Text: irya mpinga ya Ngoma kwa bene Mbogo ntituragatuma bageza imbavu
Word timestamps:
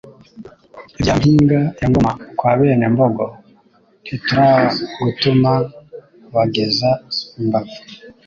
irya 0.99 1.13
mpinga 1.19 1.59
ya 1.81 1.87
Ngoma 1.91 2.11
kwa 2.37 2.51
bene 2.59 2.85
Mbogo 2.93 3.25
ntituragatuma 4.01 5.51
bageza 6.33 6.89
imbavu 7.39 7.77